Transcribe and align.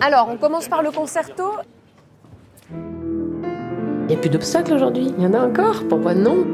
Alors, 0.00 0.28
on 0.30 0.36
commence 0.36 0.68
par 0.68 0.82
le 0.82 0.90
concerto. 0.90 1.44
Il 2.70 4.06
n'y 4.08 4.14
a 4.14 4.18
plus 4.18 4.30
d'obstacles 4.30 4.72
aujourd'hui. 4.74 5.12
Il 5.16 5.22
y 5.22 5.26
en 5.26 5.34
a 5.34 5.46
encore. 5.46 5.84
Pourquoi 5.88 6.14
non? 6.14 6.44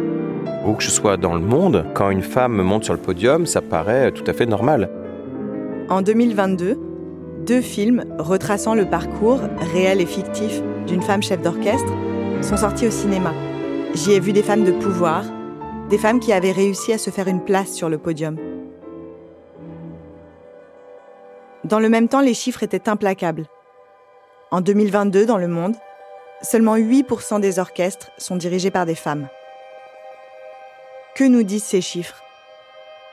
Où 0.66 0.74
que 0.74 0.82
je 0.82 0.90
sois 0.90 1.16
dans 1.16 1.34
le 1.34 1.40
monde, 1.40 1.86
quand 1.94 2.10
une 2.10 2.22
femme 2.22 2.60
monte 2.62 2.84
sur 2.84 2.94
le 2.94 3.00
podium, 3.00 3.46
ça 3.46 3.62
paraît 3.62 4.12
tout 4.12 4.24
à 4.26 4.32
fait 4.32 4.46
normal. 4.46 4.90
En 5.88 6.02
2022, 6.02 6.78
deux 7.46 7.60
films 7.62 8.04
retraçant 8.18 8.74
le 8.74 8.84
parcours 8.84 9.40
réel 9.72 10.00
et 10.00 10.06
fictif 10.06 10.60
d'une 10.86 11.00
femme 11.00 11.22
chef 11.22 11.40
d'orchestre 11.40 11.92
sont 12.42 12.58
sortis 12.58 12.86
au 12.86 12.90
cinéma. 12.90 13.32
J'y 13.94 14.12
ai 14.12 14.20
vu 14.20 14.32
des 14.32 14.42
femmes 14.42 14.64
de 14.64 14.72
pouvoir, 14.72 15.24
des 15.88 15.96
femmes 15.96 16.20
qui 16.20 16.32
avaient 16.32 16.52
réussi 16.52 16.92
à 16.92 16.98
se 16.98 17.08
faire 17.08 17.28
une 17.28 17.40
place 17.40 17.72
sur 17.72 17.88
le 17.88 17.96
podium. 17.96 18.36
Dans 21.68 21.80
le 21.80 21.90
même 21.90 22.08
temps, 22.08 22.22
les 22.22 22.32
chiffres 22.32 22.62
étaient 22.62 22.88
implacables. 22.88 23.44
En 24.50 24.62
2022, 24.62 25.26
dans 25.26 25.36
le 25.36 25.48
monde, 25.48 25.74
seulement 26.40 26.78
8% 26.78 27.40
des 27.40 27.58
orchestres 27.58 28.10
sont 28.16 28.36
dirigés 28.36 28.70
par 28.70 28.86
des 28.86 28.94
femmes. 28.94 29.28
Que 31.14 31.24
nous 31.24 31.42
disent 31.42 31.64
ces 31.64 31.82
chiffres? 31.82 32.22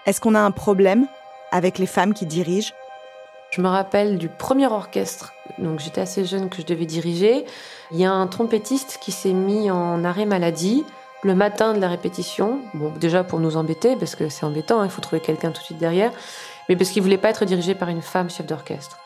Est-ce 0.05 0.21
qu'on 0.21 0.35
a 0.35 0.39
un 0.39 0.51
problème 0.51 1.05
avec 1.51 1.77
les 1.79 1.85
femmes 1.85 2.13
qui 2.13 2.25
dirigent? 2.25 2.73
Je 3.51 3.59
me 3.59 3.67
rappelle 3.67 4.17
du 4.17 4.29
premier 4.29 4.67
orchestre, 4.67 5.33
donc 5.57 5.81
j'étais 5.81 5.99
assez 5.99 6.23
jeune 6.23 6.49
que 6.49 6.61
je 6.61 6.65
devais 6.65 6.85
diriger. 6.85 7.43
Il 7.91 7.99
y 7.99 8.05
a 8.05 8.11
un 8.13 8.27
trompettiste 8.27 8.99
qui 9.01 9.11
s'est 9.11 9.33
mis 9.33 9.69
en 9.69 10.05
arrêt 10.05 10.25
maladie 10.25 10.85
le 11.23 11.35
matin 11.35 11.73
de 11.73 11.81
la 11.81 11.89
répétition. 11.89 12.59
Déjà 13.01 13.25
pour 13.25 13.41
nous 13.41 13.57
embêter, 13.57 13.97
parce 13.97 14.15
que 14.15 14.29
c'est 14.29 14.45
embêtant, 14.45 14.79
hein, 14.79 14.85
il 14.85 14.91
faut 14.91 15.01
trouver 15.01 15.21
quelqu'un 15.21 15.51
tout 15.51 15.59
de 15.59 15.65
suite 15.65 15.77
derrière, 15.77 16.13
mais 16.69 16.75
parce 16.75 16.89
qu'il 16.89 17.01
voulait 17.03 17.17
pas 17.17 17.29
être 17.29 17.45
dirigé 17.45 17.75
par 17.75 17.89
une 17.89 18.01
femme 18.01 18.29
chef 18.29 18.45
d'orchestre. 18.45 18.99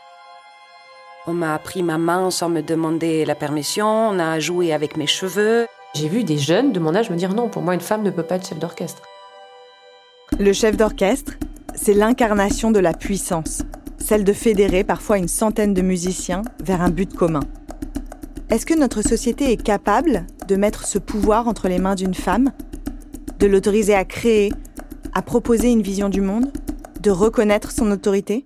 On 1.27 1.33
m'a 1.33 1.57
pris 1.59 1.83
ma 1.83 1.97
main 1.97 2.31
sans 2.31 2.49
me 2.49 2.61
demander 2.61 3.25
la 3.25 3.35
permission, 3.35 3.87
on 3.87 4.19
a 4.19 4.39
joué 4.39 4.73
avec 4.73 4.97
mes 4.97 5.07
cheveux. 5.07 5.67
J'ai 5.93 6.07
vu 6.07 6.23
des 6.23 6.37
jeunes 6.37 6.71
de 6.71 6.79
mon 6.79 6.95
âge 6.95 7.09
me 7.09 7.15
dire 7.15 7.33
non, 7.33 7.49
pour 7.49 7.61
moi 7.61 7.73
une 7.73 7.81
femme 7.81 8.03
ne 8.03 8.11
peut 8.11 8.23
pas 8.23 8.35
être 8.35 8.47
chef 8.47 8.59
d'orchestre. 8.59 9.01
Le 10.39 10.53
chef 10.53 10.77
d'orchestre, 10.77 11.33
c'est 11.75 11.93
l'incarnation 11.93 12.71
de 12.71 12.79
la 12.79 12.93
puissance, 12.93 13.63
celle 13.97 14.23
de 14.23 14.33
fédérer 14.33 14.83
parfois 14.83 15.17
une 15.17 15.27
centaine 15.27 15.73
de 15.73 15.81
musiciens 15.81 16.43
vers 16.63 16.81
un 16.81 16.89
but 16.89 17.13
commun. 17.13 17.41
Est-ce 18.49 18.65
que 18.65 18.73
notre 18.73 19.01
société 19.01 19.51
est 19.51 19.61
capable 19.61 20.25
de 20.47 20.55
mettre 20.55 20.87
ce 20.87 20.97
pouvoir 20.97 21.47
entre 21.47 21.67
les 21.67 21.77
mains 21.77 21.95
d'une 21.95 22.15
femme, 22.15 22.51
de 23.37 23.47
l'autoriser 23.47 23.93
à 23.93 24.05
créer, 24.05 24.51
à 25.13 25.21
proposer 25.21 25.71
une 25.71 25.81
vision 25.83 26.09
du 26.09 26.21
monde, 26.21 26.51
de 27.01 27.11
reconnaître 27.11 27.71
son 27.71 27.91
autorité? 27.91 28.45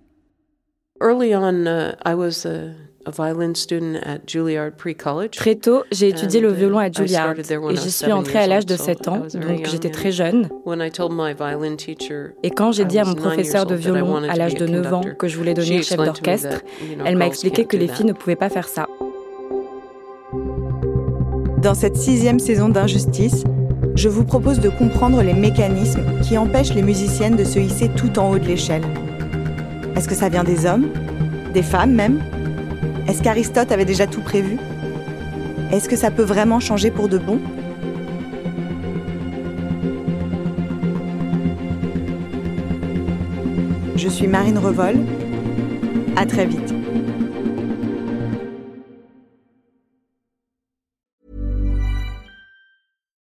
Early 1.02 1.36
on, 1.36 1.66
uh, 1.66 1.96
I 2.06 2.14
was 2.14 2.46
a, 2.46 2.76
a 3.06 3.12
violin 3.12 3.56
student 3.56 3.98
at 4.04 4.20
Juilliard 4.28 4.74
Pre-College. 4.78 5.32
Très 5.32 5.56
tôt, 5.56 5.84
j'ai 5.92 6.10
étudié 6.10 6.40
le 6.40 6.52
uh, 6.52 6.56
violon 6.56 6.78
à 6.78 6.90
Juilliard 6.92 7.34
et 7.38 7.76
j'y 7.76 7.82
suis 7.82 7.92
seven 7.92 8.14
entrée 8.14 8.40
à 8.40 8.48
l'âge 8.48 8.66
de 8.66 8.74
old, 8.74 8.80
so 8.80 8.86
7 8.86 9.08
ans, 9.08 9.16
I 9.16 9.20
was 9.20 9.30
very 9.34 9.48
donc 9.48 9.60
young, 9.62 9.72
j'étais 9.72 9.90
très 9.90 10.12
jeune. 10.12 10.50
When 10.66 10.82
I 10.82 10.92
told 10.92 11.12
my 11.12 11.34
violin 11.34 11.76
teacher 11.76 12.36
Et 12.44 12.52
quand 12.52 12.72
j'ai 12.72 12.86
dit 12.86 13.00
à 13.00 13.06
mon 13.06 13.16
professeur 13.16 13.66
de 13.66 13.74
old 13.74 13.84
that 13.84 13.90
I 13.90 13.94
violon 13.94 14.14
wanted 14.14 14.30
à 14.30 14.34
to 14.34 14.40
l'âge 14.40 14.56
de 14.56 14.66
a 14.66 14.70
9 14.70 14.86
ans 14.86 15.02
conductor, 15.02 15.18
que 15.18 15.28
je 15.28 15.38
voulais 15.38 15.54
she 15.54 15.58
devenir 15.58 15.84
chef 15.84 16.00
explained 16.00 16.14
to 16.14 16.22
me 16.22 16.26
d'orchestre, 16.26 16.62
elle 17.06 17.16
m'a 17.18 17.26
girls 17.26 17.28
expliqué 17.34 17.66
que 17.66 17.76
do 17.76 17.82
les 17.82 17.88
that. 17.88 17.96
filles 17.96 18.06
ne 18.06 18.14
pouvaient 18.14 18.36
pas 18.36 18.50
faire 18.50 18.68
ça. 18.68 18.88
Dans 21.62 21.74
cette 21.74 21.96
sixième 21.98 22.40
saison 22.40 22.70
d'Injustice, 22.70 23.46
je 23.96 24.10
vous 24.10 24.24
propose 24.24 24.60
de 24.60 24.70
comprendre 24.70 25.22
les 25.22 25.34
mécanismes 25.34 26.04
qui 26.22 26.38
empêchent 26.38 26.74
les 26.74 26.82
musiciennes 26.82 27.36
de 27.36 27.44
se 27.44 27.60
hisser 27.60 27.90
tout 27.90 28.18
en 28.20 28.32
haut 28.32 28.40
de 28.40 28.46
l'échelle. 28.46 28.84
Est-ce 29.96 30.08
que 30.08 30.16
ça 30.16 30.30
vient 30.30 30.44
des 30.44 30.66
hommes? 30.66 30.88
Des 31.54 31.62
femmes 31.62 31.94
même? 31.94 32.20
Est-ce 33.08 33.22
qu'Aristote 33.22 33.72
avait 33.72 33.86
déjà 33.86 34.08
tout 34.08 34.22
prévu? 34.22 34.58
Est-ce 35.72 35.88
que 35.88 35.96
ça 35.96 36.12
peut 36.12 36.24
vraiment 36.24 36.60
changer 36.60 36.92
pour 36.92 37.08
de 37.08 37.18
bon? 37.18 37.40
Je 43.96 44.10
suis 44.10 44.28
Marine 44.28 44.58
Revol. 44.58 44.96
À 46.16 46.26
très 46.26 46.46
vite. 46.46 46.83